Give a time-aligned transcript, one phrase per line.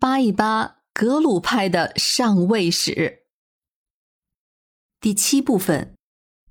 [0.00, 3.24] 扒一扒格鲁派的上位史。
[5.00, 5.96] 第七部分，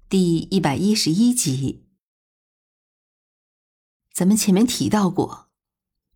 [0.10, 1.86] 第一百一十一集。
[4.12, 5.48] 咱们前面提到过，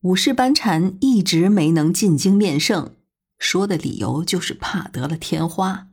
[0.01, 2.97] 武士班禅一直没能进京面圣，
[3.39, 5.87] 说的理由就是怕得了天花。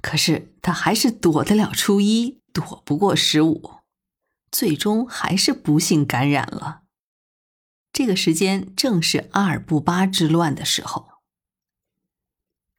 [0.00, 3.80] 可是他还是躲得了初一，躲不过十五，
[4.50, 6.84] 最终还是不幸感染了。
[7.98, 11.08] 这个时间正是阿尔布巴之乱的时候，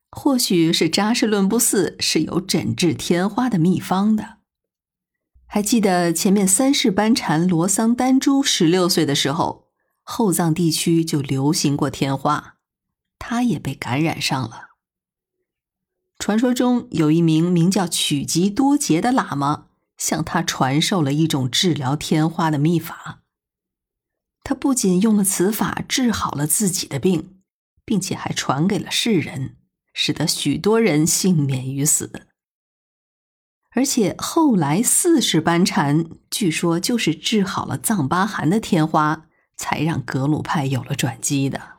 [0.09, 4.38] 或许是扎什伦布寺是有诊治天花的秘方的。
[5.45, 9.67] 还记得前面三世班禅罗桑丹珠十六岁的时候，
[10.03, 12.55] 后藏地区就流行过天花，
[13.17, 14.70] 他也被感染上了。
[16.17, 19.65] 传说中有一名名叫曲吉多杰的喇嘛，
[19.98, 23.23] 向他传授了一种治疗天花的秘法。
[24.43, 27.41] 他不仅用了此法治好了自己的病，
[27.85, 29.57] 并且还传给了世人，
[29.93, 32.27] 使得许多人幸免于死。
[33.71, 41.77] 而且后来四世班禅据说就是治好了藏巴汗的天花，才让格鲁派有了转机的。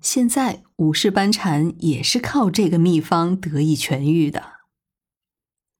[0.00, 4.54] 现在五世班禅也是靠这个秘方得以痊愈的。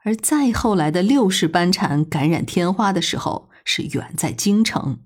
[0.04, 5.00] 而再后来的六世班禅感染天花的时候，是远在京城。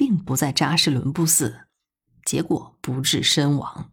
[0.00, 1.66] 并不在扎什伦布寺，
[2.24, 3.90] 结果不治身亡。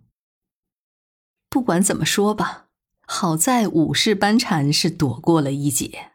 [1.50, 2.67] 不管怎么说吧，
[3.05, 6.13] 好在五世班禅是躲过了一劫。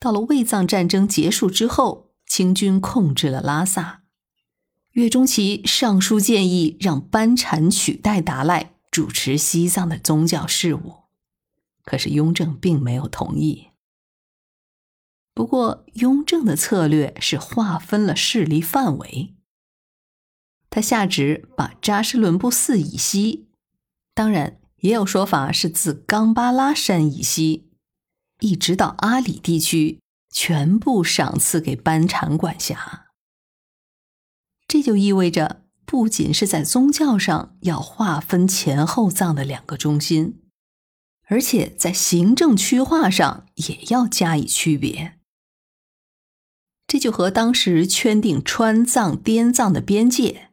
[0.00, 4.04] 到了卫藏战争结束之后，清军控制了拉萨，
[4.92, 11.02] 岳钟琪上书建议让班禅取代达赖主持西藏的宗教事务，
[11.84, 13.68] 可是雍正并没有同意。
[15.34, 19.34] 不过，雍正的策略是划分了势力范围。
[20.70, 23.48] 他下旨把扎什伦布寺以西，
[24.14, 27.68] 当然也有说法是自冈巴拉山以西，
[28.40, 30.00] 一直到阿里地区，
[30.30, 33.06] 全部赏赐给班禅管辖。
[34.68, 40.40] 这就意味着，不仅是在宗教上要划分前后藏的两个中心，
[41.26, 45.18] 而且在行政区划上也要加以区别。
[46.94, 50.50] 这就和当时圈定川藏、滇藏的边界，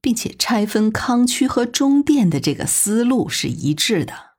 [0.00, 4.36] 并且拆分康区和中甸的这个思路是一致的。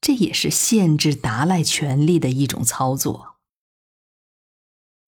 [0.00, 3.34] 这也是限制达赖权力的一种操作。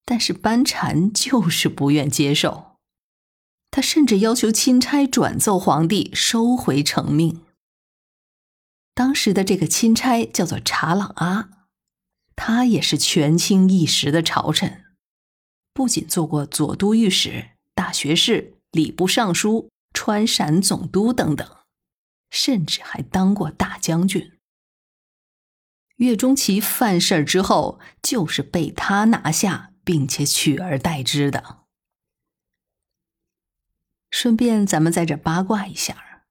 [0.04, 2.76] 但是班禅就是不愿接受，
[3.70, 7.40] 他甚至要求钦差转奏皇帝收回成命。
[8.92, 11.48] 当时的这个钦差叫做查朗阿，
[12.36, 14.82] 他也是权倾一时的朝臣。
[15.76, 21.46] 不仅做过左都御史、大学士、礼部尚书、川陕总督等等，
[22.30, 24.32] 甚至还当过大将军。
[25.96, 31.64] 岳钟琪犯事儿之后，就是被他拿下，并且取而代之的。
[34.10, 36.24] 顺便，咱们在这八卦一下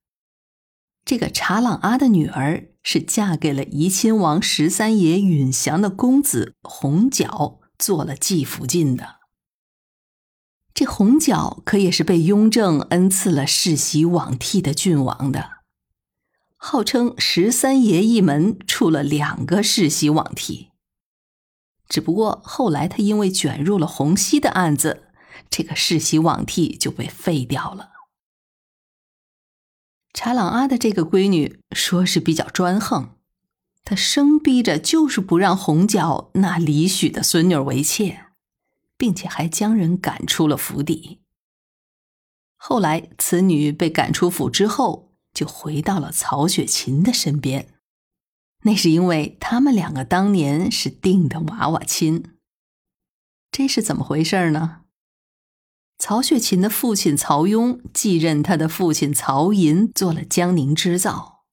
[1.05, 9.19] 这个查朗阿的女儿是嫁给了怡亲王十三爷允祥的公子弘角，做了继福晋的。
[10.75, 15.51] 这红角可也是被雍正恩赐了世袭罔替的郡王的，
[16.57, 20.71] 号称十三爷一门出了两个世袭罔替。
[21.87, 25.05] 只不过后来他因为卷入了洪熙的案子，
[25.49, 27.91] 这个世袭罔替就被废掉了。
[30.13, 33.11] 查朗阿的这个闺女说是比较专横，
[33.85, 38.24] 她生逼着就是不让红角纳李许的孙女为妾。
[38.97, 41.21] 并且还将人赶出了府邸。
[42.55, 47.67] 后来，此女被赶出府之后，就回到了曹雪芹的身边。
[48.63, 52.23] 那是因为他们两个当年是定的娃娃亲。
[53.51, 54.81] 这是怎么回事呢？
[55.97, 61.45] 曹雪芹的父亲曹雍继任他的父亲曹寅做了江宁织造，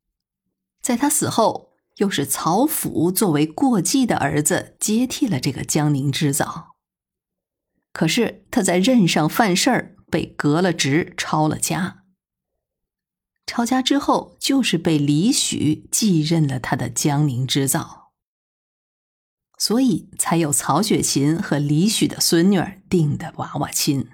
[0.80, 6.71] 在他死后，又是曹府作为过继的儿子接替了这个江宁织造。
[7.92, 12.04] 可是他在任上犯事儿，被革了职，抄了家。
[13.46, 18.12] 抄家之后，就是被李许继任了他的江宁织造，
[19.58, 24.08] 所以才有曹雪芹和李许的孙女儿定的娃娃亲。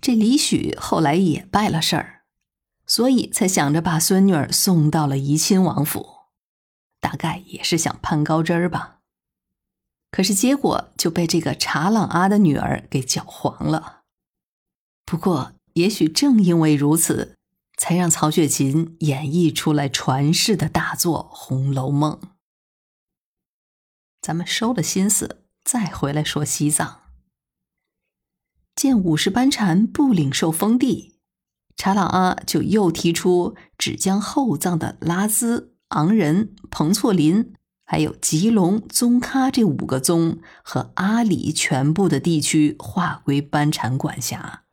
[0.00, 2.22] 这李许后来也败了事儿，
[2.84, 6.04] 所以才想着把孙女儿送到了怡亲王府，
[6.98, 9.01] 大概也是想攀高枝儿吧。
[10.12, 14.02] 可是结果就被这个查朗阿的女儿给搅黄了。
[15.04, 17.34] 不过也许正因为如此，
[17.78, 22.20] 才让曹雪芹演绎出来传世的大作《红楼梦》。
[24.20, 27.00] 咱们收了心思，再回来说西藏。
[28.76, 31.18] 见五世班禅不领受封地，
[31.74, 37.54] 查朗阿就又提出只将后藏的拉孜、昂仁、彭措林。
[37.92, 44.64] 还有吉隆、宗喀这五个宗和阿里全部的地区划归班禅管辖。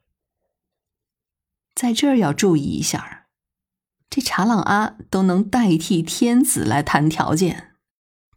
[1.76, 3.28] 在这儿要注意一下，
[4.10, 7.74] 这查朗阿都能代替天子来谈条件，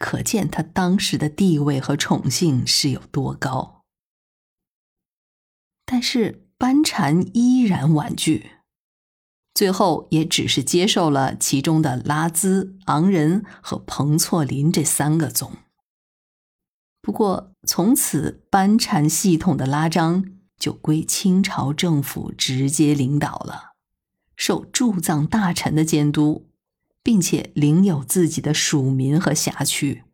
[0.01, 3.85] 可见他当时的地位和宠幸是有多高。
[5.87, 8.51] 但是班禅依然婉拒。
[9.55, 15.53] 最后也只是接受了其中的拉孜、昂仁和彭措林这三个宗。
[17.03, 20.25] 不过，从此班禅系统的拉章
[20.57, 23.73] 就归清朝政府直接领导了，
[24.37, 26.47] 受驻藏大臣的监督，
[27.03, 30.05] 并且领有自己的属民和辖区。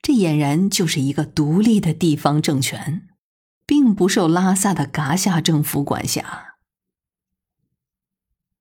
[0.00, 3.08] 这俨然就是一个独立的地方政权，
[3.66, 6.53] 并不受拉萨的噶夏政府管辖。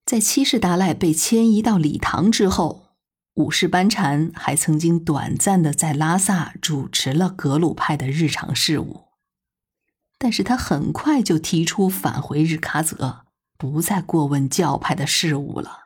[0.05, 2.89] 在七世达赖被迁移到礼堂之后，
[3.35, 9.05] 五世班禅还曾经短暂的在拉萨主持了格鲁派的日常事务，
[10.17, 13.25] 但是他很快就提出返回日喀则，
[13.57, 15.79] 不再过问教派的事务了。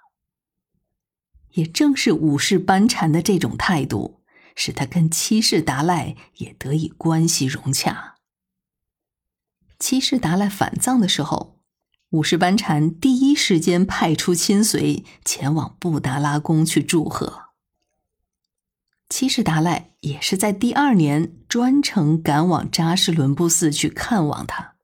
[1.51, 4.23] 也正是五世班禅的这种态度，
[4.55, 8.15] 使他跟七世达赖也得以关系融洽。
[9.79, 11.56] 七世达赖返藏的时候。
[12.11, 17.47] 五世班禅第一时间派出亲随前往布达拉宫去祝贺。
[19.09, 24.75] 七世达赖也是在第二年专程赶往扎什伦布寺去看望他，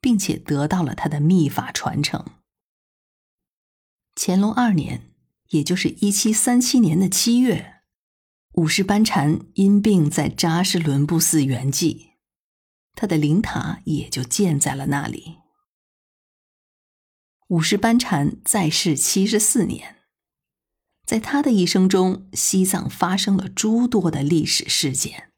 [0.00, 2.24] 并且得到了他的秘法传承。
[4.14, 5.10] 乾隆二年，
[5.48, 7.82] 也就是一七三七年的七月，
[8.54, 12.10] 五世班禅因病在扎什伦布寺圆寂，
[12.94, 15.41] 他的灵塔也就建在了那里。
[17.52, 19.96] 五世班禅在世七十四年，
[21.04, 25.28] 在他的一生中，西藏发生了诸多的历史事件。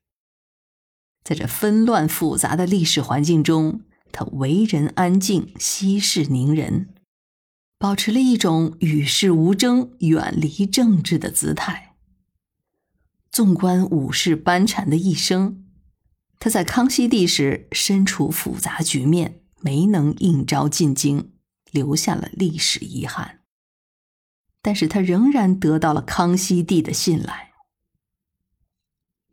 [1.25, 3.81] 在这纷乱复杂的历史环境中，
[4.12, 6.94] 他为人安静，息事宁人，
[7.81, 11.96] 保持了一种与世无争、远离政治的姿态。
[13.32, 15.64] 纵观五世班禅的一生，
[16.38, 21.32] 他在康熙帝时身处复杂局面，没能应召进京。
[21.75, 23.41] 留下了历史遗憾，
[24.62, 27.53] 但是他仍然得到了康熙帝的信赖。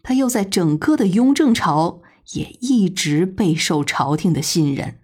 [0.01, 2.01] 他又在整个的雍正朝
[2.33, 5.01] 也一直备受朝廷的信任，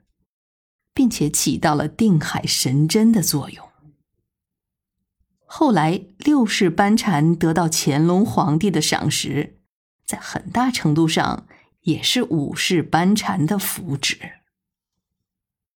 [0.96, 3.70] 并且起到了定海神针的作用。
[5.46, 9.60] 后来六世班禅得到乾隆皇帝的赏识，
[10.04, 11.48] 在很大程度上
[11.82, 14.18] 也是五世班禅的福祉。